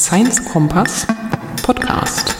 [0.00, 1.06] Science Kompass
[1.62, 2.34] Podcast.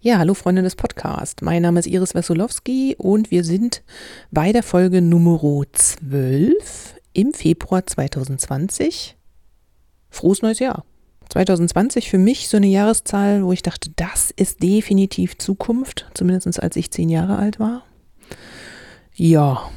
[0.00, 1.42] Ja, hallo Freunde des Podcasts.
[1.42, 3.82] Mein Name ist Iris Wesolowski und wir sind
[4.30, 5.38] bei der Folge Nummer
[5.70, 9.18] 12 im Februar 2020.
[10.08, 10.86] Frohes neues Jahr.
[11.28, 16.74] 2020 für mich so eine Jahreszahl, wo ich dachte, das ist definitiv Zukunft, zumindest als
[16.76, 17.84] ich zehn Jahre alt war.
[19.14, 19.70] Ja,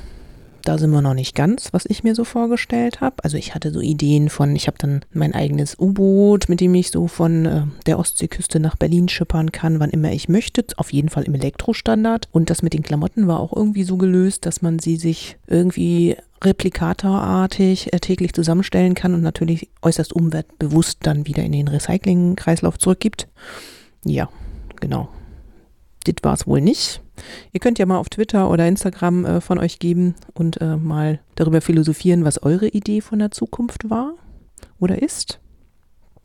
[0.64, 3.16] da sind wir noch nicht ganz, was ich mir so vorgestellt habe.
[3.24, 6.90] Also ich hatte so Ideen von, ich habe dann mein eigenes U-Boot, mit dem ich
[6.90, 10.66] so von äh, der Ostseeküste nach Berlin schippern kann, wann immer ich möchte.
[10.78, 12.30] Auf jeden Fall im Elektrostandard.
[12.32, 16.16] Und das mit den Klamotten war auch irgendwie so gelöst, dass man sie sich irgendwie
[16.44, 23.28] replikatorartig äh, täglich zusammenstellen kann und natürlich äußerst umweltbewusst dann wieder in den Recyclingkreislauf zurückgibt.
[24.06, 24.30] Ja,
[24.80, 25.10] genau.
[26.04, 27.02] Das war es wohl nicht.
[27.52, 31.20] Ihr könnt ja mal auf Twitter oder Instagram äh, von euch geben und äh, mal
[31.36, 34.14] darüber philosophieren, was eure Idee von der Zukunft war
[34.80, 35.40] oder ist.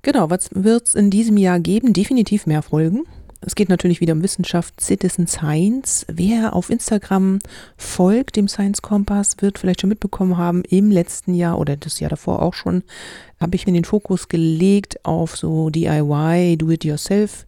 [0.03, 1.93] Genau, was wird es in diesem Jahr geben?
[1.93, 3.05] Definitiv mehr Folgen.
[3.41, 6.05] Es geht natürlich wieder um Wissenschaft, Citizen Science.
[6.09, 7.39] Wer auf Instagram
[7.77, 12.11] folgt, dem Science Kompass, wird vielleicht schon mitbekommen haben, im letzten Jahr oder das Jahr
[12.11, 12.83] davor auch schon,
[13.41, 17.47] habe ich mir den Fokus gelegt auf so DIY, Do-it-yourself,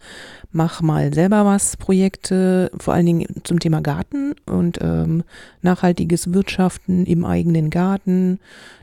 [0.53, 5.25] mach mal selber was Projekte, vor allen Dingen zum Thema Garten und ähm,
[5.63, 8.39] nachhaltiges Wirtschaften im eigenen Garten,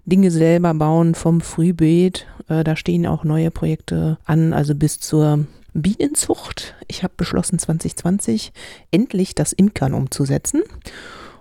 [0.05, 2.25] Dinge selber bauen vom Frühbeet.
[2.47, 6.75] Äh, da stehen auch neue Projekte an, also bis zur Bienenzucht.
[6.87, 8.51] Ich habe beschlossen, 2020
[8.91, 10.63] endlich das Imkern umzusetzen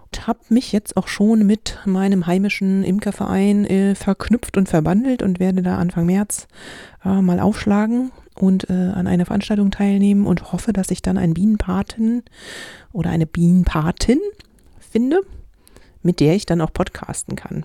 [0.06, 5.40] und habe mich jetzt auch schon mit meinem heimischen Imkerverein äh, verknüpft und verbandelt und
[5.40, 6.46] werde da Anfang März
[7.04, 11.34] äh, mal aufschlagen und äh, an einer Veranstaltung teilnehmen und hoffe, dass ich dann einen
[11.34, 12.22] Bienenpaten
[12.92, 14.20] oder eine Bienenpatin
[14.78, 15.20] finde,
[16.02, 17.64] mit der ich dann auch podcasten kann.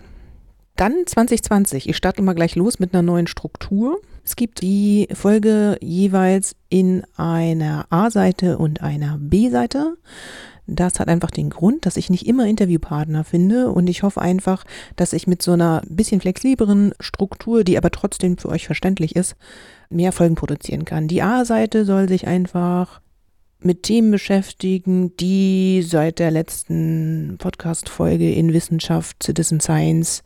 [0.77, 1.89] Dann 2020.
[1.89, 3.99] Ich starte mal gleich los mit einer neuen Struktur.
[4.23, 9.97] Es gibt die Folge jeweils in einer A-Seite und einer B-Seite.
[10.75, 14.63] Das hat einfach den Grund, dass ich nicht immer Interviewpartner finde und ich hoffe einfach,
[14.95, 19.35] dass ich mit so einer bisschen flexibleren Struktur, die aber trotzdem für euch verständlich ist,
[19.89, 21.07] mehr Folgen produzieren kann.
[21.07, 23.01] Die A-Seite soll sich einfach
[23.63, 30.23] mit Themen beschäftigen, die seit der letzten Podcast-Folge in Wissenschaft, Citizen Science,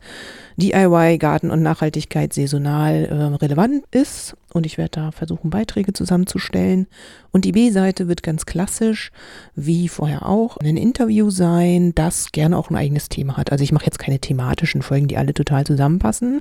[0.56, 4.36] DIY, Garten und Nachhaltigkeit saisonal äh, relevant ist.
[4.52, 6.86] Und ich werde da versuchen, Beiträge zusammenzustellen.
[7.30, 9.12] Und die B-Seite wird ganz klassisch,
[9.54, 13.52] wie vorher auch, ein Interview sein, das gerne auch ein eigenes Thema hat.
[13.52, 16.40] Also ich mache jetzt keine thematischen Folgen, die alle total zusammenpassen,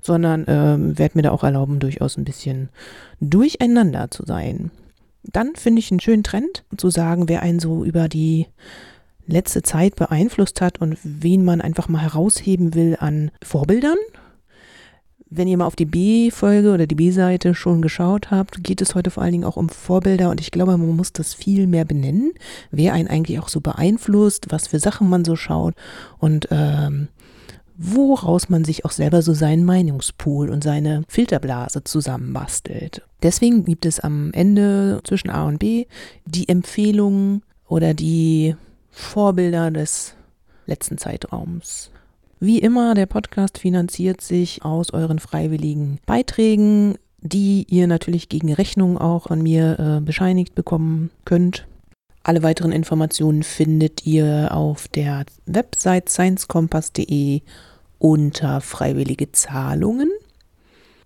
[0.00, 2.70] sondern äh, werde mir da auch erlauben, durchaus ein bisschen
[3.20, 4.70] durcheinander zu sein.
[5.22, 8.46] Dann finde ich einen schönen Trend zu sagen, wer einen so über die
[9.26, 13.98] letzte Zeit beeinflusst hat und wen man einfach mal herausheben will an Vorbildern.
[15.32, 19.10] Wenn ihr mal auf die B-Folge oder die B-Seite schon geschaut habt, geht es heute
[19.10, 22.32] vor allen Dingen auch um Vorbilder und ich glaube, man muss das viel mehr benennen,
[22.72, 25.74] wer einen eigentlich auch so beeinflusst, was für Sachen man so schaut
[26.18, 27.06] und ähm,
[27.82, 33.02] woraus man sich auch selber so seinen Meinungspool und seine Filterblase zusammenbastelt.
[33.22, 35.86] Deswegen gibt es am Ende zwischen A und B
[36.26, 38.54] die Empfehlungen oder die
[38.90, 40.14] Vorbilder des
[40.66, 41.90] letzten Zeitraums.
[42.38, 48.98] Wie immer, der Podcast finanziert sich aus euren freiwilligen Beiträgen, die ihr natürlich gegen Rechnung
[48.98, 51.66] auch an mir äh, bescheinigt bekommen könnt.
[52.22, 57.40] Alle weiteren Informationen findet ihr auf der Website sciencekompass.de
[58.00, 60.10] unter freiwillige Zahlungen.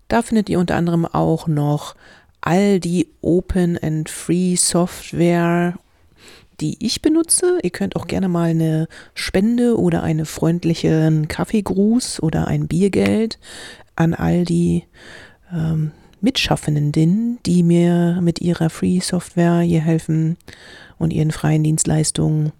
[0.07, 1.95] Da findet ihr unter anderem auch noch
[2.41, 5.75] all die Open and Free Software,
[6.61, 7.59] die ich benutze.
[7.61, 13.39] Ihr könnt auch gerne mal eine Spende oder einen freundlichen Kaffeegruß oder ein Biergeld
[13.95, 14.85] an all die
[15.53, 15.91] ähm,
[16.21, 20.37] Mitschaffenden, die mir mit ihrer Free Software hier helfen
[20.97, 22.53] und ihren freien Dienstleistungen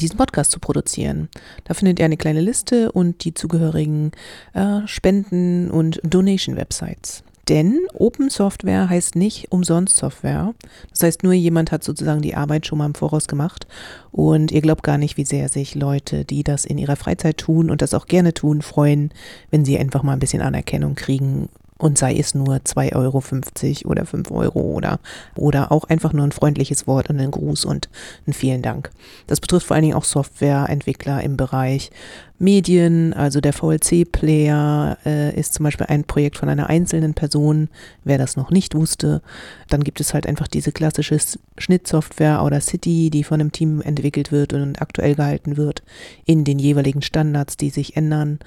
[0.00, 1.28] diesen Podcast zu produzieren.
[1.64, 4.12] Da findet ihr eine kleine Liste und die zugehörigen
[4.54, 7.24] äh, Spenden- und Donation-Websites.
[7.48, 10.54] Denn Open Software heißt nicht umsonst Software.
[10.90, 13.66] Das heißt, nur jemand hat sozusagen die Arbeit schon mal im Voraus gemacht.
[14.12, 17.70] Und ihr glaubt gar nicht, wie sehr sich Leute, die das in ihrer Freizeit tun
[17.70, 19.12] und das auch gerne tun, freuen,
[19.50, 21.48] wenn sie einfach mal ein bisschen Anerkennung kriegen
[21.78, 24.98] und sei es nur 2,50 Euro oder 5 Euro oder,
[25.36, 27.88] oder auch einfach nur ein freundliches Wort und ein Gruß und
[28.26, 28.90] ein vielen Dank.
[29.28, 31.90] Das betrifft vor allen Dingen auch Softwareentwickler im Bereich
[32.40, 37.68] Medien, also der VLC-Player äh, ist zum Beispiel ein Projekt von einer einzelnen Person,
[38.04, 39.22] wer das noch nicht wusste.
[39.68, 41.18] Dann gibt es halt einfach diese klassische
[41.58, 45.82] Schnittsoftware oder City, die von einem Team entwickelt wird und aktuell gehalten wird
[46.26, 48.38] in den jeweiligen Standards, die sich ändern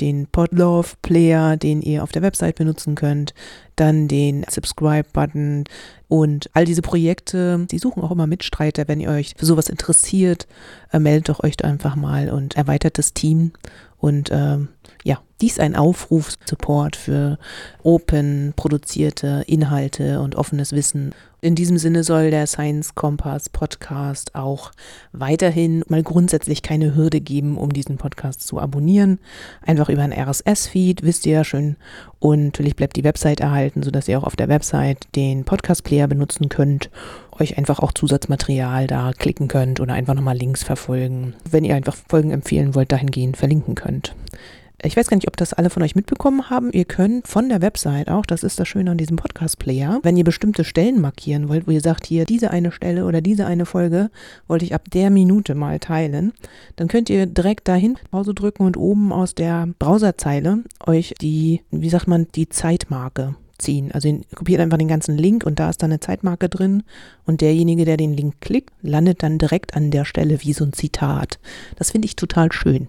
[0.00, 3.34] den Podlove Player, den ihr auf der Website benutzen könnt,
[3.76, 5.64] dann den Subscribe-Button
[6.08, 8.88] und all diese Projekte, die suchen auch immer Mitstreiter.
[8.88, 10.46] Wenn ihr euch für sowas interessiert,
[10.92, 13.52] äh, meldet doch euch einfach mal und erweitert das Team.
[14.00, 14.68] Und ähm,
[15.04, 17.38] ja, dies ein Aufruf, Support für
[17.82, 21.14] open produzierte Inhalte und offenes Wissen.
[21.42, 24.72] In diesem Sinne soll der Science Compass Podcast auch
[25.12, 29.18] weiterhin mal grundsätzlich keine Hürde geben, um diesen Podcast zu abonnieren.
[29.62, 31.76] Einfach über ein RSS-Feed, wisst ihr ja schon.
[32.18, 36.50] Und natürlich bleibt die Website erhalten, sodass ihr auch auf der Website den Podcast-Player benutzen
[36.50, 36.90] könnt,
[37.40, 41.34] euch einfach auch Zusatzmaterial da klicken könnt oder einfach nochmal Links verfolgen.
[41.50, 44.14] Wenn ihr einfach Folgen empfehlen wollt, dahingehend verlinken könnt
[44.82, 46.72] ich weiß gar nicht, ob das alle von euch mitbekommen haben.
[46.72, 50.24] Ihr könnt von der Website auch, das ist das Schöne an diesem Podcast-Player, wenn ihr
[50.24, 54.10] bestimmte Stellen markieren wollt, wo ihr sagt, hier diese eine Stelle oder diese eine Folge
[54.48, 56.32] wollte ich ab der Minute mal teilen,
[56.76, 61.90] dann könnt ihr direkt dahin Pause drücken und oben aus der Browserzeile euch die, wie
[61.90, 63.92] sagt man, die Zeitmarke ziehen.
[63.92, 66.82] Also kopiert einfach den ganzen Link und da ist dann eine Zeitmarke drin
[67.26, 70.72] und derjenige, der den Link klickt, landet dann direkt an der Stelle wie so ein
[70.72, 71.38] Zitat.
[71.76, 72.88] Das finde ich total schön.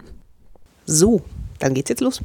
[0.84, 1.22] So,
[1.58, 2.20] dann geht's jetzt los.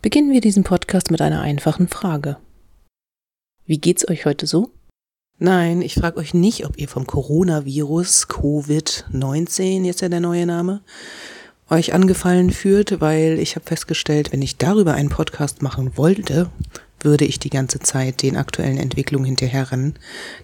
[0.00, 2.36] Beginnen wir diesen Podcast mit einer einfachen Frage.
[3.66, 4.70] Wie geht's euch heute so?
[5.40, 10.82] Nein, ich frage euch nicht, ob ihr vom Coronavirus Covid-19, jetzt ja der neue Name,
[11.70, 16.50] euch angefallen fühlt, weil ich habe festgestellt, wenn ich darüber einen Podcast machen wollte,
[17.00, 19.94] würde ich die ganze Zeit den aktuellen Entwicklungen hinterherrennen.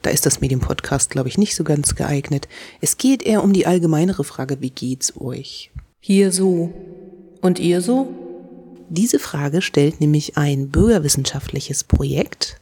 [0.02, 2.48] Da ist das Medium-Podcast, glaube ich, nicht so ganz geeignet.
[2.80, 5.70] Es geht eher um die allgemeinere Frage, wie geht's euch?
[6.00, 6.72] Hier so.
[7.40, 8.12] Und ihr so?
[8.88, 12.60] Diese Frage stellt nämlich ein bürgerwissenschaftliches Projekt,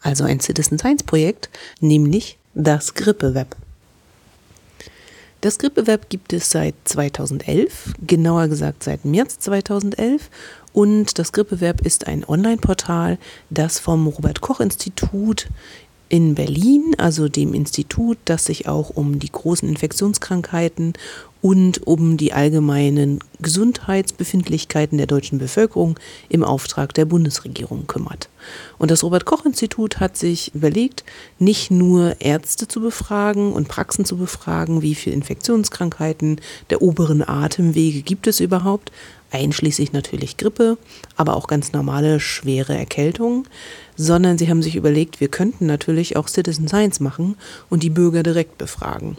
[0.00, 1.50] also ein Citizen Science Projekt,
[1.80, 3.56] nämlich das Grippeweb.
[5.44, 10.30] Das Grippeweb gibt es seit 2011, genauer gesagt seit März 2011
[10.72, 13.18] und das Grippeweb ist ein Online-Portal,
[13.50, 15.48] das vom Robert Koch Institut
[16.08, 20.94] in Berlin, also dem Institut, das sich auch um die großen Infektionskrankheiten
[21.42, 25.98] und um die allgemeinen Gesundheitsbefindlichkeiten der deutschen Bevölkerung
[26.30, 28.30] im Auftrag der Bundesregierung kümmert.
[28.78, 31.04] Und das Robert Koch Institut hat sich überlegt,
[31.38, 38.02] nicht nur Ärzte zu befragen und Praxen zu befragen, wie viele Infektionskrankheiten der oberen Atemwege
[38.02, 38.90] gibt es überhaupt,
[39.34, 40.78] einschließlich natürlich Grippe,
[41.16, 43.48] aber auch ganz normale schwere Erkältungen,
[43.96, 47.36] sondern sie haben sich überlegt, wir könnten natürlich auch Citizen Science machen
[47.68, 49.16] und die Bürger direkt befragen.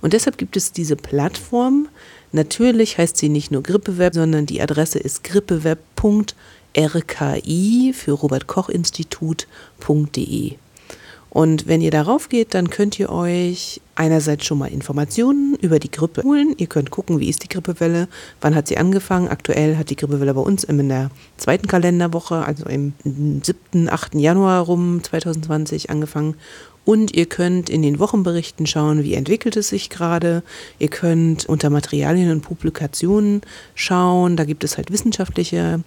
[0.00, 1.88] Und deshalb gibt es diese Plattform.
[2.32, 5.22] Natürlich heißt sie nicht nur Grippeweb, sondern die Adresse ist
[6.74, 10.54] grippeweb.rki für Robert Koch Institut.de.
[11.30, 15.90] Und wenn ihr darauf geht, dann könnt ihr euch einerseits schon mal Informationen über die
[15.90, 16.54] Grippe holen.
[16.58, 18.08] Ihr könnt gucken, wie ist die Grippewelle,
[18.42, 19.28] wann hat sie angefangen.
[19.28, 24.16] Aktuell hat die Grippewelle bei uns in der zweiten Kalenderwoche, also im 7., 8.
[24.16, 26.34] Januar rum 2020 angefangen.
[26.84, 30.42] Und ihr könnt in den Wochenberichten schauen, wie entwickelt es sich gerade.
[30.80, 33.42] Ihr könnt unter Materialien und Publikationen
[33.74, 34.36] schauen.
[34.36, 35.82] Da gibt es halt wissenschaftliche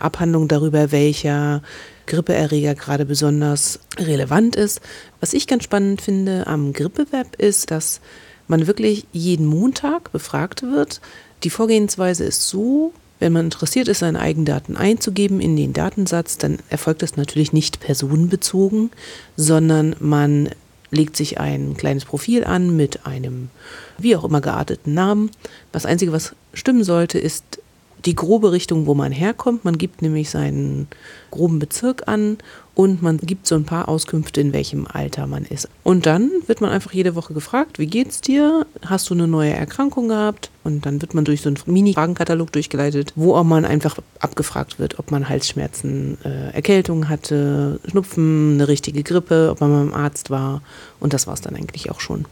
[0.00, 1.62] Abhandlungen darüber, welcher
[2.06, 4.80] Grippeerreger gerade besonders relevant ist.
[5.20, 8.00] Was ich ganz spannend finde am Grippeweb ist, dass
[8.48, 11.00] man wirklich jeden Montag befragt wird.
[11.44, 16.58] Die Vorgehensweise ist so, wenn man interessiert ist, seine Eigendaten einzugeben in den Datensatz, dann
[16.70, 18.90] erfolgt das natürlich nicht personenbezogen,
[19.36, 20.48] sondern man
[20.90, 23.50] legt sich ein kleines Profil an mit einem
[23.98, 25.30] wie auch immer gearteten Namen.
[25.70, 27.59] Das Einzige, was stimmen sollte, ist
[28.04, 29.64] die grobe Richtung, wo man herkommt.
[29.64, 30.88] Man gibt nämlich seinen
[31.30, 32.38] groben Bezirk an
[32.74, 35.68] und man gibt so ein paar Auskünfte, in welchem Alter man ist.
[35.82, 38.66] Und dann wird man einfach jede Woche gefragt, wie geht's dir?
[38.84, 40.50] Hast du eine neue Erkrankung gehabt?
[40.64, 44.98] Und dann wird man durch so einen Mini-Fragenkatalog durchgeleitet, wo auch man einfach abgefragt wird,
[44.98, 50.62] ob man Halsschmerzen, äh, Erkältung hatte, Schnupfen, eine richtige Grippe, ob man beim Arzt war.
[51.00, 52.24] Und das war es dann eigentlich auch schon.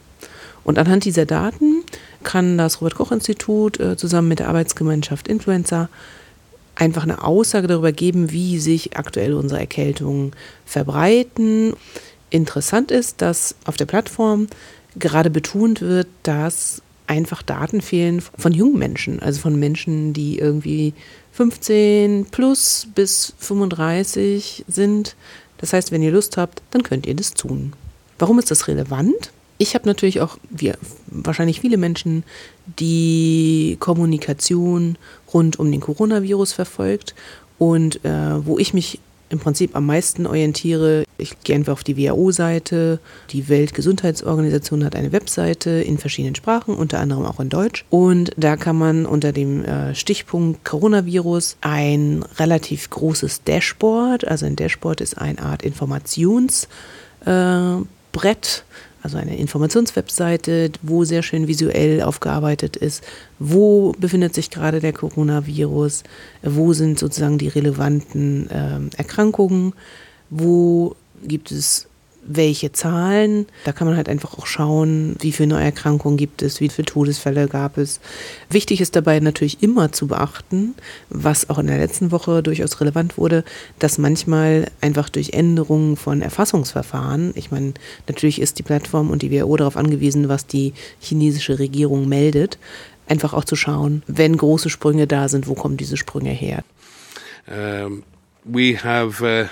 [0.63, 1.78] Und anhand dieser Daten
[2.23, 5.89] kann das Robert Koch Institut äh, zusammen mit der Arbeitsgemeinschaft Influencer
[6.75, 10.31] einfach eine Aussage darüber geben, wie sich aktuell unsere Erkältungen
[10.65, 11.73] verbreiten.
[12.29, 14.47] Interessant ist, dass auf der Plattform
[14.97, 20.93] gerade betont wird, dass einfach Daten fehlen von jungen Menschen, also von Menschen, die irgendwie
[21.33, 25.15] 15 plus bis 35 sind.
[25.57, 27.73] Das heißt, wenn ihr Lust habt, dann könnt ihr das tun.
[28.19, 29.31] Warum ist das relevant?
[29.61, 30.71] Ich habe natürlich auch, wie
[31.07, 32.23] wahrscheinlich viele Menschen,
[32.65, 34.97] die Kommunikation
[35.33, 37.13] rund um den Coronavirus verfolgt
[37.57, 38.99] und äh, wo ich mich
[39.29, 41.03] im Prinzip am meisten orientiere.
[41.17, 42.99] Ich gehe einfach auf die WHO-Seite.
[43.31, 47.85] Die Weltgesundheitsorganisation hat eine Webseite in verschiedenen Sprachen, unter anderem auch in Deutsch.
[47.89, 54.55] Und da kann man unter dem äh, Stichpunkt Coronavirus ein relativ großes Dashboard, also ein
[54.55, 58.63] Dashboard ist eine Art Informationsbrett,
[59.01, 63.03] also eine Informationswebseite, wo sehr schön visuell aufgearbeitet ist,
[63.39, 66.03] wo befindet sich gerade der Coronavirus,
[66.43, 69.73] wo sind sozusagen die relevanten äh, Erkrankungen,
[70.29, 71.88] wo gibt es
[72.23, 73.47] welche Zahlen.
[73.65, 77.47] Da kann man halt einfach auch schauen, wie viele Neuerkrankungen gibt es, wie viele Todesfälle
[77.47, 77.99] gab es.
[78.49, 80.75] Wichtig ist dabei natürlich immer zu beachten,
[81.09, 83.43] was auch in der letzten Woche durchaus relevant wurde,
[83.79, 87.73] dass manchmal einfach durch Änderungen von Erfassungsverfahren, ich meine,
[88.07, 92.57] natürlich ist die Plattform und die WHO darauf angewiesen, was die chinesische Regierung meldet,
[93.07, 96.63] einfach auch zu schauen, wenn große Sprünge da sind, wo kommen diese Sprünge her?
[97.47, 98.03] Um,
[98.43, 99.47] we have uh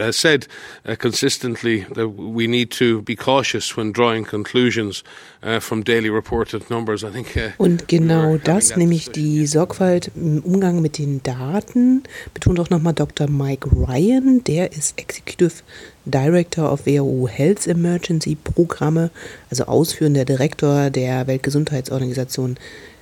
[0.00, 0.46] uh, said
[0.86, 5.02] uh, consistently that we need to be cautious when drawing conclusions
[5.42, 7.04] uh, from daily reported numbers.
[7.04, 12.60] I think, uh, Und genau das, nämlich die Sorgfalt im Umgang mit den Daten, betont
[12.60, 13.28] auch nochmal Dr.
[13.28, 15.62] Mike Ryan, der ist Executive
[16.04, 19.10] Director of WHO Health Emergency Programme,
[19.50, 22.56] also ausführender Direktor der Weltgesundheitsorganisation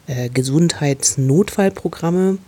[0.07, 2.39] äh, Gesundheitsnotfallprogramme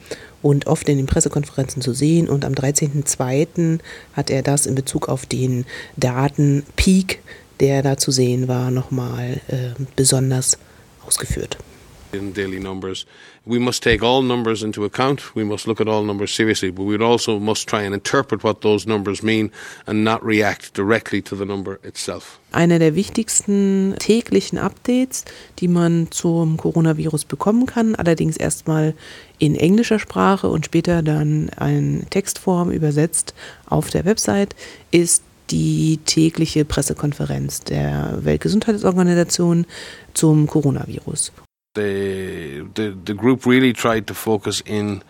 [0.44, 2.28] und oft in den Pressekonferenzen zu sehen.
[2.28, 3.78] Und am 13.02.
[4.12, 5.64] hat er das in Bezug auf den
[5.96, 7.20] Datenpeak,
[7.60, 10.58] der da zu sehen war, nochmal äh, besonders
[11.06, 11.56] ausgeführt.
[12.14, 13.06] In daily numbers.
[13.47, 15.35] We must take all numbers into account.
[15.35, 18.62] We must look at all numbers seriously, but we also must try and interpret what
[18.62, 19.50] those numbers mean
[19.87, 22.38] and not react directly to the number itself.
[22.52, 25.25] Einer der wichtigsten täglichen Updates,
[25.59, 28.94] die man zum Coronavirus bekommen kann, allerdings erstmal
[29.38, 33.35] in englischer Sprache und später dann in Textform übersetzt
[33.66, 34.54] auf der Website,
[34.90, 39.66] ist die tägliche Pressekonferenz der Weltgesundheitsorganisation
[40.14, 41.33] zum Coronavirus.
[41.75, 45.02] The, the the group really tried to focus in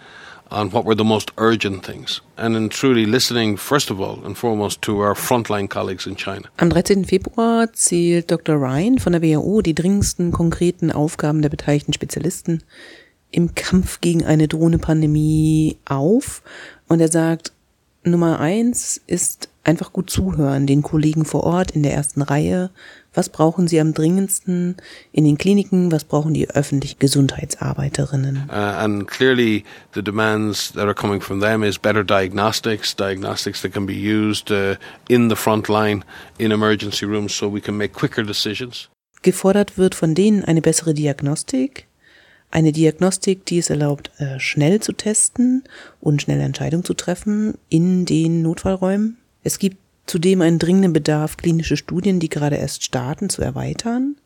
[0.50, 4.36] on what were the most urgent things and in truly listening first of all and
[4.36, 6.48] foremost to our frontline colleagues in China.
[6.58, 7.04] Am 13.
[7.04, 8.56] Februar zählt Dr.
[8.56, 12.62] Ryan von der WHO die dringendsten konkreten Aufgaben der beteiligten Spezialisten
[13.30, 16.42] im Kampf gegen eine drohende Pandemie auf
[16.88, 17.52] und er sagt,
[18.04, 22.70] Nummer eins ist einfach gut zuhören, den Kollegen vor Ort in der ersten Reihe.
[23.14, 24.76] Was brauchen sie am dringendsten
[25.12, 25.90] in den Kliniken?
[25.90, 28.48] Was brauchen die öffentlichen Gesundheitsarbeiterinnen?
[28.48, 33.72] Uh, and clearly, the demands that are coming from them is better diagnostics, diagnostics that
[33.72, 34.76] can be used uh,
[35.08, 36.04] in the front line
[36.38, 38.88] in emergency rooms so we can make quicker decisions.
[39.22, 41.86] Gefordert wird von denen eine bessere Diagnostik,
[42.50, 45.64] eine Diagnostik, die es erlaubt, äh, schnell zu testen
[46.00, 49.16] und schnell Entscheidungen zu treffen in den Notfallräumen.
[49.44, 54.16] Es gibt zudem einen dringenden Bedarf, klinische Studien, die gerade erst starten, zu erweitern,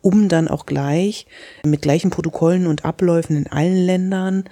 [0.00, 1.26] um dann auch gleich
[1.64, 4.44] mit gleichen Protokollen und Abläufen in allen Ländern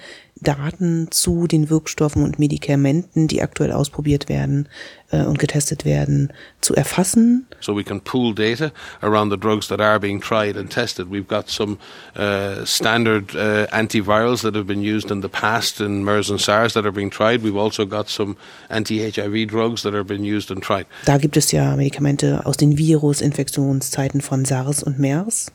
[0.42, 4.68] Daten zu den Wirkstoffen und Medikamenten, die aktuell ausprobiert werden
[5.10, 7.46] äh, und getestet werden, zu erfassen.
[7.60, 8.72] So we can pool data
[9.02, 11.08] around the drugs that are being tried and tested.
[11.08, 11.78] We've got some
[12.16, 16.74] uh, standard uh, antivirals that have been used in the past in MERS and SARS
[16.74, 17.42] that are being tried.
[17.42, 18.36] We've also got some
[18.68, 20.86] anti-HIV drugs that are being used and tried.
[21.06, 25.52] Da gibt es ja Medikamente aus den Virusinfektionszeiten von SARS und MERS.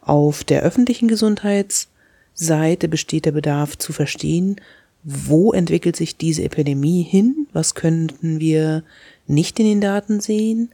[0.00, 1.88] Auf der öffentlichen Gesundheits
[2.34, 4.56] Seite besteht der Bedarf zu verstehen,
[5.04, 7.46] wo entwickelt sich diese Epidemie hin?
[7.52, 8.84] Was könnten wir
[9.26, 10.70] nicht in den Daten sehen?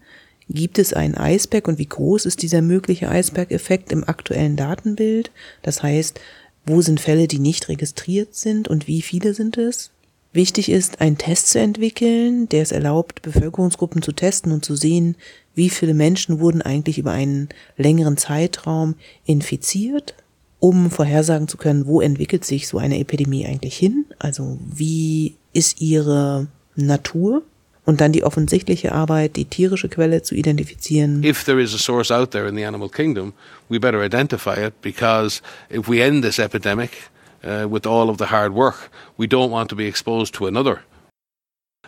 [0.50, 5.30] Gibt es einen Eisberg und wie groß ist dieser mögliche Eisbergeffekt im aktuellen Datenbild?
[5.62, 6.20] Das heißt,
[6.66, 9.90] wo sind Fälle, die nicht registriert sind und wie viele sind es?
[10.32, 15.16] Wichtig ist, einen Test zu entwickeln, der es erlaubt, Bevölkerungsgruppen zu testen und zu sehen,
[15.54, 17.48] wie viele Menschen wurden eigentlich über einen
[17.78, 20.14] längeren Zeitraum infiziert
[20.60, 25.80] um vorhersagen zu können, wo entwickelt sich so eine Epidemie eigentlich hin, also wie ist
[25.80, 27.42] ihre Natur
[27.84, 31.24] und dann die offensichtliche Arbeit, die tierische Quelle zu identifizieren.
[31.24, 33.32] If there is a source out there in the animal kingdom,
[33.70, 36.90] we better identify it because if we end this epidemic
[37.42, 40.82] uh, with all of the hard work, we don't want to be exposed to another.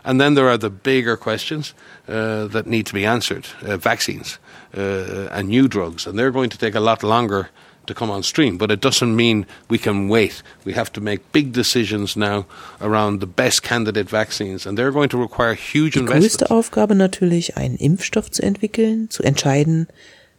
[0.03, 1.75] And then there are the bigger questions
[2.09, 4.39] uh, that need to be answered, uh, vaccines
[4.75, 7.51] uh, and new drugs, and they're going to take a lot longer
[7.91, 8.57] to come on stream.
[8.57, 10.43] But it doesn't mean we can wait.
[10.65, 12.47] We have to make big decisions now
[12.81, 17.57] around the best candidate vaccines, and they're going to require huge Die größte Aufgabe natürlich,
[17.57, 19.89] einen Impfstoff zu entwickeln, zu entscheiden,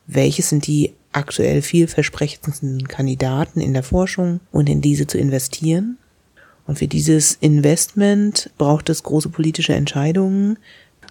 [0.07, 5.97] welches sind die aktuell vielversprechendsten Kandidaten in der Forschung und in diese zu investieren.
[6.67, 10.57] Und für dieses Investment braucht es große politische Entscheidungen,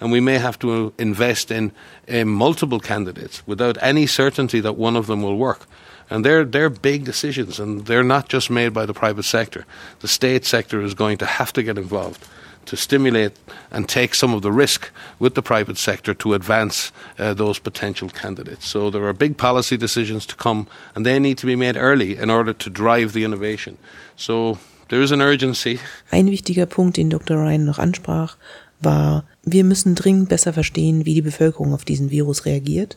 [0.01, 1.73] and we may have to invest in,
[2.07, 5.67] in multiple candidates without any certainty that one of them will work.
[6.11, 9.65] And they're, they're big decisions, and they're not just made by the private sector.
[10.01, 12.27] The state sector is going to have to get involved
[12.67, 13.33] to stimulate
[13.71, 18.09] and take some of the risk with the private sector to advance uh, those potential
[18.09, 18.67] candidates.
[18.67, 22.17] So there are big policy decisions to come, and they need to be made early
[22.17, 23.77] in order to drive the innovation.
[24.17, 25.81] So there is an urgency.
[26.11, 27.37] Ein wichtiger Punkt, den Dr.
[27.37, 28.37] Ryan noch ansprach,
[28.81, 32.97] war, wir müssen dringend besser verstehen, wie die Bevölkerung auf diesen Virus reagiert,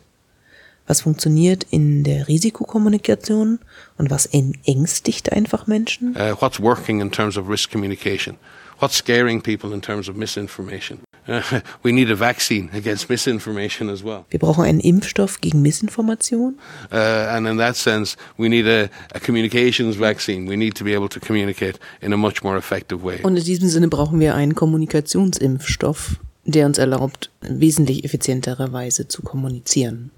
[0.86, 3.58] was funktioniert in der Risikokommunikation
[3.98, 6.16] und was ängstigt einfach Menschen.
[6.16, 8.36] Uh, what's working in terms of risk communication?
[8.80, 11.00] What's scaring people in terms of misinformation?
[11.82, 14.26] we need a vaccine against misinformation as well.
[14.28, 16.58] Wir brauchen einen Impfstoff gegen Missinformation.
[16.92, 20.48] Uh, and in that sense, we need a, a communications vaccine.
[20.48, 23.20] We need to be able to communicate in a much more effective way.
[23.22, 29.22] Und in diesem Sinne brauchen wir einen Kommunikationsimpfstoff, der uns erlaubt, wesentlich effizientere Weise zu
[29.22, 30.10] kommunizieren.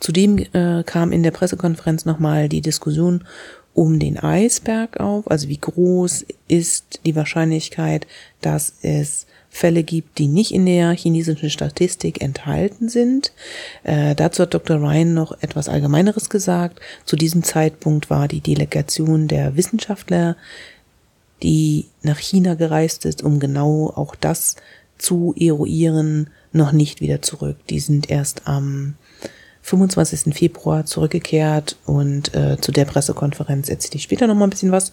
[0.00, 3.24] Zudem äh, kam in der Pressekonferenz nochmal die Diskussion
[3.74, 8.06] um den Eisberg auf, also wie groß ist die Wahrscheinlichkeit,
[8.40, 13.32] dass es Fälle gibt, die nicht in der chinesischen Statistik enthalten sind.
[13.84, 14.78] Äh, dazu hat Dr.
[14.78, 16.80] Ryan noch etwas Allgemeineres gesagt.
[17.04, 20.36] Zu diesem Zeitpunkt war die Delegation der Wissenschaftler,
[21.42, 24.56] die nach China gereist ist, um genau auch das
[24.98, 27.56] zu eruieren, noch nicht wieder zurück.
[27.68, 28.94] Die sind erst am
[29.68, 30.34] 25.
[30.34, 34.92] Februar zurückgekehrt und äh, zu der Pressekonferenz erzähle ich später noch mal ein bisschen was.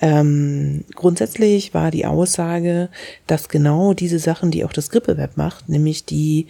[0.00, 2.88] Ähm, grundsätzlich war die Aussage,
[3.26, 6.46] dass genau diese Sachen, die auch das Grippeweb macht, nämlich die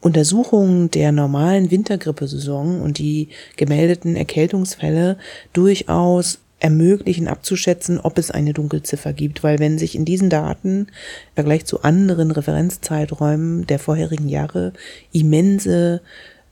[0.00, 5.18] Untersuchung der normalen Wintergrippesaison und die gemeldeten Erkältungsfälle
[5.52, 11.34] durchaus ermöglichen abzuschätzen, ob es eine Dunkelziffer gibt, weil wenn sich in diesen Daten im
[11.34, 14.72] Vergleich zu anderen Referenzzeiträumen der vorherigen Jahre
[15.12, 16.00] immense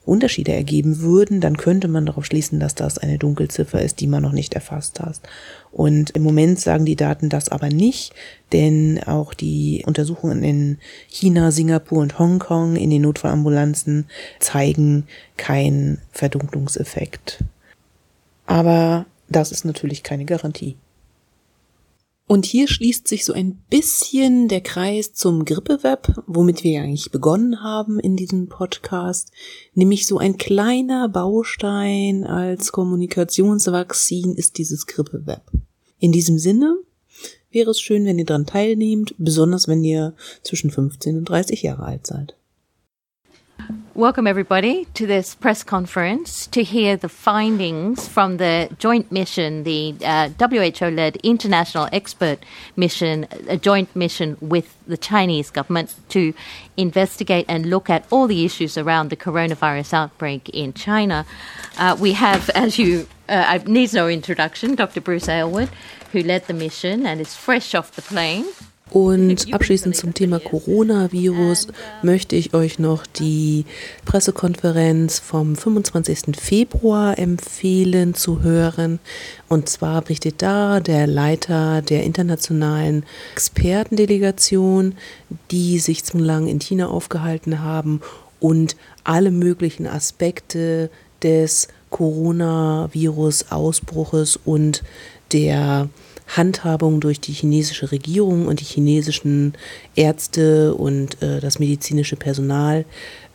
[0.06, 4.22] Unterschiede ergeben würden, dann könnte man darauf schließen, dass das eine Dunkelziffer ist, die man
[4.22, 5.20] noch nicht erfasst hat.
[5.72, 8.14] Und im Moment sagen die Daten das aber nicht,
[8.52, 14.06] denn auch die Untersuchungen in China, Singapur und Hongkong in den Notfallambulanzen
[14.38, 15.04] zeigen
[15.36, 17.44] keinen Verdunklungseffekt.
[18.46, 20.76] Aber das ist natürlich keine Garantie.
[22.28, 27.62] Und hier schließt sich so ein bisschen der Kreis zum Grippeweb, womit wir eigentlich begonnen
[27.62, 29.30] haben in diesem Podcast,
[29.74, 35.42] nämlich so ein kleiner Baustein als Kommunikationsvakzin ist dieses Grippeweb.
[36.00, 36.76] In diesem Sinne
[37.52, 41.84] wäre es schön, wenn ihr daran teilnehmt, besonders wenn ihr zwischen 15 und 30 Jahre
[41.84, 42.35] alt seid.
[43.96, 49.94] Welcome, everybody, to this press conference to hear the findings from the joint mission, the
[50.04, 52.44] uh, WHO led international expert
[52.76, 56.34] mission, a joint mission with the Chinese government to
[56.76, 61.24] investigate and look at all the issues around the coronavirus outbreak in China.
[61.78, 65.00] Uh, we have, as you, uh, needs no introduction, Dr.
[65.00, 65.70] Bruce Aylward,
[66.12, 68.44] who led the mission and is fresh off the plane.
[68.90, 71.66] Und abschließend zum Thema Coronavirus
[72.02, 73.64] möchte ich euch noch die
[74.04, 76.36] Pressekonferenz vom 25.
[76.40, 79.00] Februar empfehlen zu hören.
[79.48, 84.94] Und zwar berichtet da der Leiter der internationalen Expertendelegation,
[85.50, 88.02] die sich zum lang in China aufgehalten haben
[88.38, 90.90] und alle möglichen Aspekte
[91.24, 94.84] des Coronavirus-Ausbruches und
[95.32, 95.88] der
[96.26, 99.54] Handhabung durch die chinesische Regierung und die chinesischen
[99.94, 102.84] Ärzte und äh, das medizinische Personal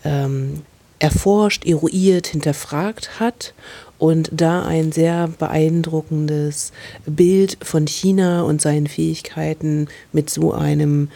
[0.04, 0.62] ähm,
[0.99, 3.54] erforscht, eruiert, hinterfragt hat
[3.97, 6.71] und da ein sehr beeindruckendes
[7.06, 11.10] Bild von China und seinen Fähigkeiten mit so einem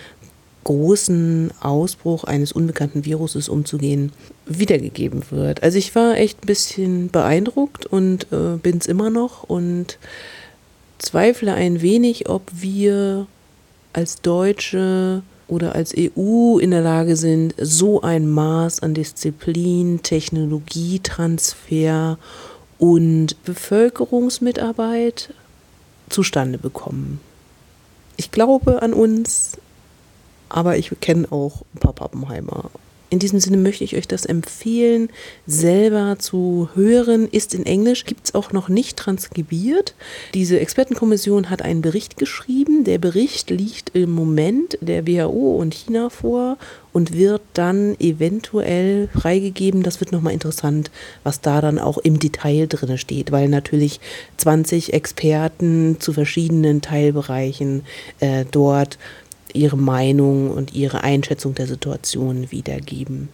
[0.64, 4.12] großen Ausbruch eines unbekannten Viruses umzugehen,
[4.48, 5.62] wiedergegeben wird.
[5.62, 10.00] Also ich war echt ein bisschen beeindruckt und äh, bin es immer noch und
[10.98, 13.28] zweifle ein wenig, ob wir
[13.94, 22.18] als Deutsche oder als EU in der Lage sind, so ein Maß an Disziplin, Technologietransfer
[22.78, 25.34] und Bevölkerungsmitarbeit
[26.10, 27.22] zustande bekommen.
[28.18, 29.58] Ich glaube an uns,
[30.50, 32.70] aber ich kenne auch ein paar Pappenheimer
[33.10, 35.10] In diesem Sinne möchte ich euch das empfehlen,
[35.46, 37.28] selber zu hören.
[37.30, 39.94] Ist in Englisch, gibt es auch noch nicht transkribiert.
[40.34, 42.84] Diese Expertenkommission hat einen Bericht geschrieben.
[42.84, 46.58] Der Bericht liegt im Moment der WHO und China vor
[46.94, 49.84] und wird dann eventuell freigegeben.
[49.84, 50.90] Das wird nochmal interessant,
[51.24, 54.00] was da dann auch im Detail drin steht, weil natürlich
[54.38, 57.84] 20 Experten zu verschiedenen Teilbereichen
[58.20, 58.98] äh, dort
[59.56, 63.30] ihre Meinung und ihre Einschätzung der Situation wiedergeben.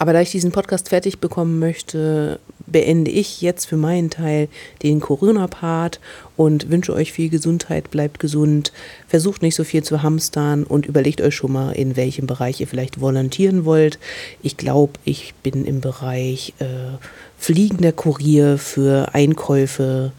[0.00, 4.48] Aber da ich diesen Podcast fertig bekommen möchte, beende ich jetzt für meinen Teil
[4.82, 6.00] den Corona-Part
[6.38, 8.72] und wünsche euch viel Gesundheit, bleibt gesund,
[9.06, 12.66] versucht nicht so viel zu hamstern und überlegt euch schon mal, in welchem Bereich ihr
[12.66, 13.98] vielleicht volontieren wollt.
[14.42, 16.96] Ich glaube, ich bin im Bereich äh,
[17.36, 20.12] fliegender Kurier für Einkäufe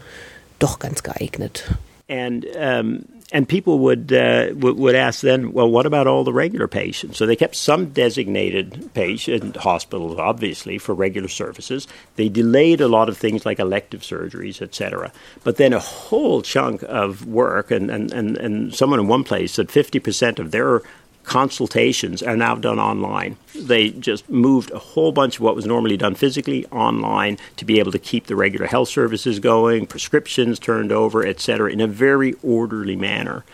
[0.60, 1.64] doch ganz geeignet.
[2.08, 6.32] And um and people would, uh, would, would ask then, well, what about all the
[6.32, 7.16] regular patients?
[7.16, 11.88] So they kept some designated patient hospitals, obviously, for regular services.
[12.16, 15.12] They delayed a lot of things like elective surgeries, etc.
[15.44, 19.52] But then a whole chunk of work, and, and, and, and someone in one place
[19.52, 20.82] said 50% of their
[21.24, 23.36] consultations are now done online.
[23.54, 27.78] They just moved a whole bunch of what was normally done physically online to be
[27.78, 31.86] able to keep the regular health services going, prescriptions turned over, et cetera, in a
[31.86, 33.44] very orderly manner.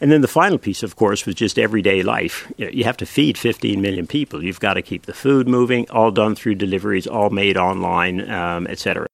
[0.00, 2.52] And then the final piece, of course, was just everyday life.
[2.58, 4.44] You, know, you, have to feed 15 million people.
[4.44, 8.66] You've got to keep the food moving, all done through deliveries, all made online, um,
[8.66, 9.06] et cetera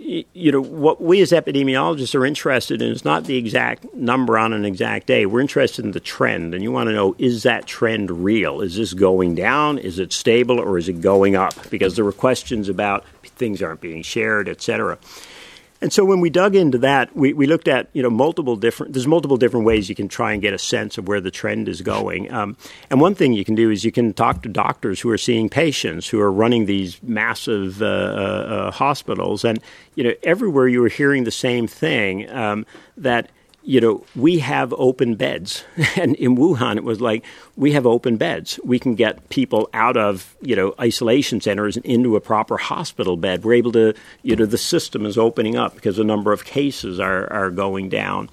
[0.00, 4.52] you know, what we as epidemiologists are interested in is not the exact number on
[4.54, 5.26] an exact day.
[5.26, 8.62] We're interested in the trend, and you want to know is that trend real?
[8.62, 9.78] Is this going down?
[9.78, 11.54] Is it stable, or is it going up?
[11.70, 14.98] Because there were questions about things aren't being shared, et cetera.
[15.82, 18.92] And so when we dug into that, we, we looked at you know multiple different.
[18.92, 21.68] There's multiple different ways you can try and get a sense of where the trend
[21.68, 22.30] is going.
[22.32, 22.56] Um,
[22.90, 25.48] and one thing you can do is you can talk to doctors who are seeing
[25.48, 29.60] patients who are running these massive uh, uh, uh hospitals, and
[29.94, 32.66] you know everywhere you are hearing the same thing um,
[32.96, 33.30] that
[33.70, 35.62] you know, we have open beds.
[35.96, 37.24] And in Wuhan, it was like,
[37.56, 38.58] we have open beds.
[38.64, 43.16] We can get people out of, you know, isolation centers and into a proper hospital
[43.16, 43.44] bed.
[43.44, 46.98] We're able to, you know, the system is opening up because the number of cases
[46.98, 48.28] are, are going down.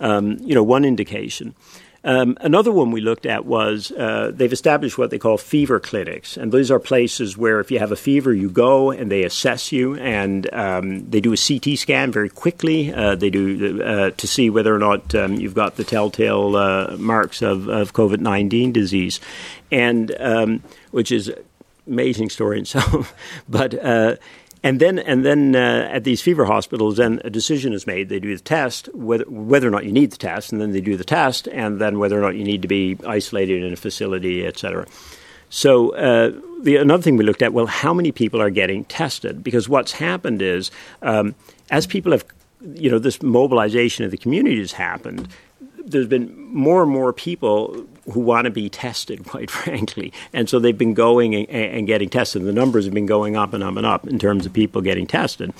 [0.00, 1.54] Um, you know, one indication.
[2.04, 6.36] Um, another one we looked at was uh, they've established what they call fever clinics,
[6.36, 9.70] and these are places where if you have a fever, you go and they assess
[9.70, 12.92] you, and um, they do a CT scan very quickly.
[12.92, 16.96] Uh, they do uh, to see whether or not um, you've got the telltale uh,
[16.98, 19.20] marks of, of COVID nineteen disease,
[19.70, 21.32] and um, which is
[21.86, 23.14] amazing story in itself,
[23.48, 24.16] but uh,
[24.62, 28.08] and then, and then uh, at these fever hospitals, then a decision is made.
[28.08, 30.80] They do the test, whether, whether or not you need the test, and then they
[30.80, 33.76] do the test, and then whether or not you need to be isolated in a
[33.76, 34.86] facility, et cetera.
[35.50, 39.44] So uh, the, another thing we looked at, well, how many people are getting tested?
[39.44, 40.70] Because what's happened is,
[41.02, 41.34] um,
[41.70, 42.24] as people have,
[42.74, 45.28] you know, this mobilization of the community has happened,
[45.84, 50.12] there's been more and more people who want to be tested, quite frankly.
[50.32, 52.42] And so they've been going and, and, getting tested.
[52.42, 55.06] The numbers have been going up and up and up in terms of people getting
[55.06, 55.52] tested.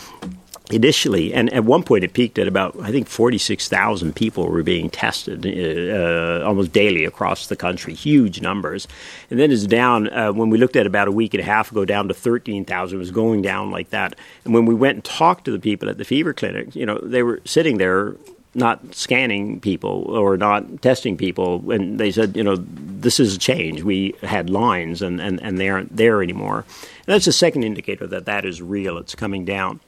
[0.71, 4.89] Initially, and at one point it peaked at about, I think, 46,000 people were being
[4.89, 8.89] tested uh, almost daily across the country, huge numbers.
[9.29, 11.71] And then it's down, uh, when we looked at about a week and a half
[11.73, 12.97] ago, down to 13,000.
[12.97, 14.15] It was going down like that.
[14.47, 16.97] And when we went and talked to the people at the fever clinic, you know,
[16.99, 18.17] they were sitting there
[18.55, 21.71] not scanning people or not testing people.
[21.71, 23.83] And they said, you know, this is a change.
[23.83, 26.59] We had lines and, and, and they aren't there anymore.
[26.59, 28.99] And that's the second indicator that that is real.
[28.99, 29.81] It's coming down.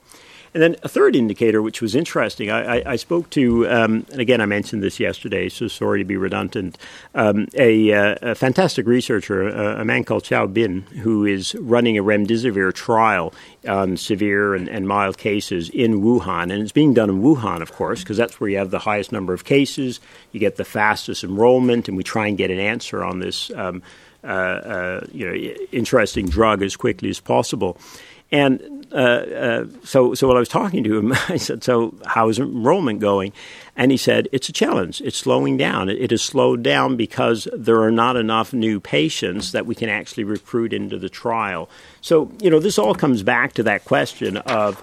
[0.54, 4.20] And then a third indicator, which was interesting, I, I, I spoke to, um, and
[4.20, 6.78] again, I mentioned this yesterday, so sorry to be redundant,
[7.16, 11.98] um, a, uh, a, fantastic researcher, a, a, man called Xiao Bin, who is running
[11.98, 13.34] a remdesivir trial
[13.66, 16.44] on severe and, and mild cases in Wuhan.
[16.44, 19.10] And it's being done in Wuhan, of course, because that's where you have the highest
[19.10, 19.98] number of cases,
[20.30, 23.50] you get the fastest enrollment, and we try and get an answer on this.
[23.56, 23.82] Um,
[24.22, 25.34] uh, uh, you know,
[25.70, 27.76] interesting drug as quickly as possible.
[28.32, 32.28] And uh, uh, so, so while I was talking to him, I said, "So, how
[32.28, 33.32] is enrollment going?"
[33.76, 35.00] And he said, "It's a challenge.
[35.02, 35.88] It's slowing down.
[35.88, 39.88] It, it has slowed down because there are not enough new patients that we can
[39.88, 41.68] actually recruit into the trial."
[42.00, 44.82] So, you know, this all comes back to that question of,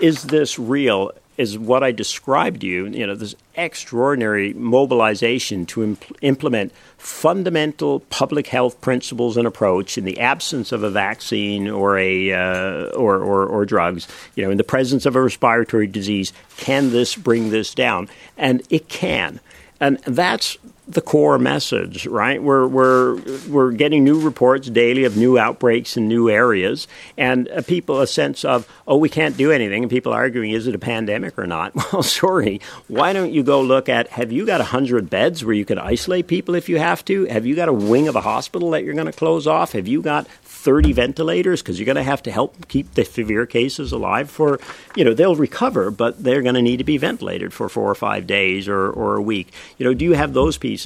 [0.00, 5.80] "Is this real?" Is what I described to you, you know, this extraordinary mobilization to
[5.80, 11.96] impl- implement fundamental public health principles and approach in the absence of a vaccine or
[11.96, 16.32] a uh, or, or, or drugs, you know, in the presence of a respiratory disease.
[16.56, 18.08] Can this bring this down?
[18.36, 19.38] And it can.
[19.80, 22.42] And that's the core message, right?
[22.42, 27.60] We're, we're, we're getting new reports daily of new outbreaks in new areas, and uh,
[27.60, 30.78] people a sense of, oh, we can't do anything, and people arguing, is it a
[30.78, 31.72] pandemic or not?
[31.90, 32.60] Well, sorry.
[32.86, 36.26] Why don't you go look at have you got 100 beds where you can isolate
[36.26, 37.24] people if you have to?
[37.24, 39.72] Have you got a wing of a hospital that you're going to close off?
[39.72, 43.46] Have you got 30 ventilators because you're going to have to help keep the severe
[43.46, 44.60] cases alive for,
[44.96, 47.94] you know, they'll recover, but they're going to need to be ventilated for four or
[47.94, 49.50] five days or, or a week.
[49.78, 50.77] You know, do you have those pieces?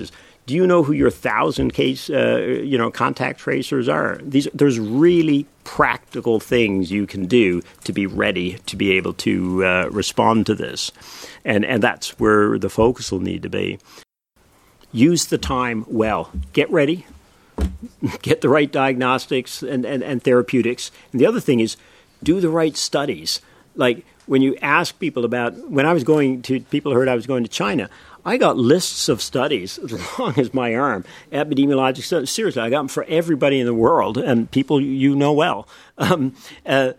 [0.47, 4.19] Do you know who your thousand case, uh, you know, contact tracers are?
[4.23, 9.65] These, there's really practical things you can do to be ready to be able to
[9.65, 10.91] uh, respond to this,
[11.45, 13.79] and and that's where the focus will need to be.
[14.91, 16.31] Use the time well.
[16.53, 17.07] Get ready
[18.23, 20.91] get the right diagnostics and, and, and therapeutics.
[21.13, 21.77] And the other thing is
[22.23, 23.41] do the right studies.
[23.75, 27.27] Like when you ask people about, when I was going to, people heard I was
[27.27, 27.89] going to China,
[28.25, 32.31] I got lists of studies as long as my arm, epidemiologic studies.
[32.31, 35.69] Seriously, I got them for everybody in the world and people you know well.
[35.99, 36.93] Um, uh,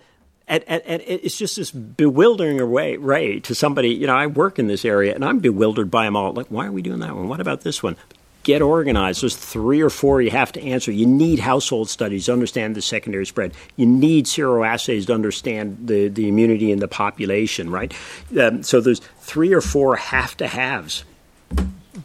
[0.47, 3.89] and, and, and, it's just this bewildering way, Ray, to somebody.
[3.89, 6.33] You know, I work in this area, and I'm bewildered by them all.
[6.33, 7.29] Like, why are we doing that one?
[7.29, 7.95] What about this one?
[8.43, 9.21] get organized.
[9.21, 10.91] There's three or four you have to answer.
[10.91, 13.53] You need household studies to understand the secondary spread.
[13.77, 17.93] You need seroassays to understand the, the immunity in the population, right?
[18.38, 21.05] Um, so there's three or four have to haves.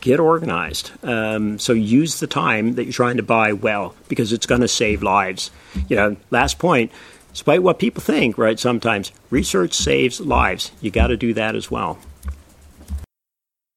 [0.01, 0.93] Get organized.
[1.03, 4.69] Um, so use the time that you're trying to buy well because it's going to
[4.69, 5.51] save lives.
[5.89, 6.93] You know, last point,
[7.33, 10.71] despite what people think, right, sometimes research saves lives.
[10.81, 11.99] You got to do that as well.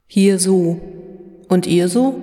[0.07, 0.79] Hier so.
[1.49, 2.21] Und ihr so?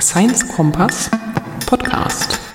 [0.00, 1.08] Science Kompass
[1.66, 2.47] Podcast.